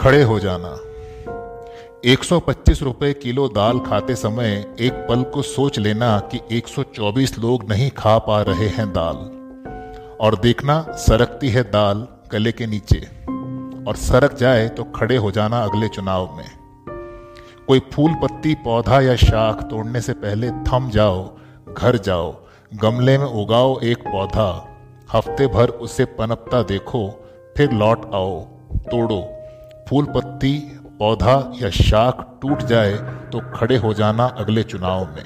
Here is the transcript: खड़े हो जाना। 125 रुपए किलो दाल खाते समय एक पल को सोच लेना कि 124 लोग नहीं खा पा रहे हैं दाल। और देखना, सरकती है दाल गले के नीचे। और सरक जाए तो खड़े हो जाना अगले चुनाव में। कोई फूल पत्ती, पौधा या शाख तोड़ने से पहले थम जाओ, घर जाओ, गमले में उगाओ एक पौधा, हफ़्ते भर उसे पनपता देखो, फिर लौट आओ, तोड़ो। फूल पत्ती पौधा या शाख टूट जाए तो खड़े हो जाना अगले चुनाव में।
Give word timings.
खड़े 0.00 0.22
हो 0.22 0.40
जाना। 0.40 0.78
125 2.04 2.82
रुपए 2.82 3.12
किलो 3.12 3.48
दाल 3.48 3.78
खाते 3.78 4.14
समय 4.14 4.76
एक 4.80 4.92
पल 4.92 5.22
को 5.22 5.42
सोच 5.42 5.78
लेना 5.78 6.18
कि 6.18 6.40
124 6.52 7.38
लोग 7.38 7.70
नहीं 7.70 7.90
खा 7.90 8.18
पा 8.18 8.42
रहे 8.42 8.68
हैं 8.68 8.88
दाल। 8.90 9.16
और 10.20 10.36
देखना, 10.36 10.86
सरकती 10.90 11.48
है 11.48 11.62
दाल 11.62 12.08
गले 12.32 12.52
के 12.52 12.66
नीचे। 12.66 12.98
और 13.88 13.96
सरक 13.96 14.34
जाए 14.34 14.68
तो 14.68 14.84
खड़े 14.84 15.16
हो 15.16 15.30
जाना 15.30 15.58
अगले 15.62 15.88
चुनाव 15.88 16.36
में। 16.36 16.50
कोई 17.66 17.80
फूल 17.80 18.14
पत्ती, 18.14 18.54
पौधा 18.54 19.00
या 19.00 19.16
शाख 19.16 19.62
तोड़ने 19.62 20.00
से 20.00 20.12
पहले 20.12 20.50
थम 20.50 20.90
जाओ, 20.90 21.36
घर 21.78 21.96
जाओ, 21.96 22.36
गमले 22.74 23.18
में 23.18 23.26
उगाओ 23.26 23.80
एक 23.80 23.98
पौधा, 23.98 24.68
हफ़्ते 25.12 25.46
भर 25.46 25.68
उसे 25.68 26.04
पनपता 26.04 26.62
देखो, 26.62 27.24
फिर 27.56 27.72
लौट 27.72 28.14
आओ, 28.14 28.40
तोड़ो। 28.74 29.34
फूल 29.88 30.04
पत्ती 30.04 30.52
पौधा 30.98 31.34
या 31.56 31.70
शाख 31.70 32.24
टूट 32.42 32.62
जाए 32.62 32.92
तो 33.32 33.40
खड़े 33.54 33.76
हो 33.76 33.92
जाना 33.94 34.24
अगले 34.38 34.62
चुनाव 34.62 35.04
में। 35.14 35.24